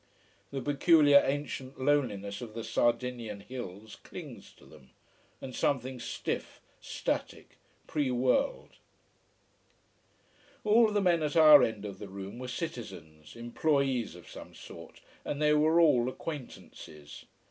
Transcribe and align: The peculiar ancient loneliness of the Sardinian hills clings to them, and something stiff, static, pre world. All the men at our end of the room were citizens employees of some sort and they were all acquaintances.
The 0.49 0.63
peculiar 0.63 1.21
ancient 1.23 1.79
loneliness 1.79 2.41
of 2.41 2.55
the 2.55 2.63
Sardinian 2.63 3.39
hills 3.39 3.97
clings 3.97 4.51
to 4.53 4.65
them, 4.65 4.89
and 5.39 5.53
something 5.53 5.99
stiff, 5.99 6.59
static, 6.81 7.59
pre 7.85 8.09
world. 8.09 8.77
All 10.63 10.91
the 10.91 11.01
men 11.01 11.21
at 11.21 11.35
our 11.35 11.61
end 11.61 11.85
of 11.85 11.99
the 11.99 12.07
room 12.07 12.39
were 12.39 12.47
citizens 12.47 13.35
employees 13.35 14.15
of 14.15 14.27
some 14.27 14.55
sort 14.55 15.01
and 15.23 15.39
they 15.39 15.53
were 15.53 15.79
all 15.79 16.09
acquaintances. 16.09 17.25